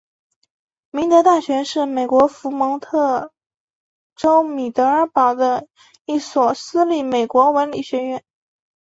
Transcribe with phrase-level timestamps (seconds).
[0.89, 3.31] 明德大学是美国佛蒙特
[4.15, 5.67] 州米德尔堡的
[6.05, 8.23] 一所私立美国文理学院。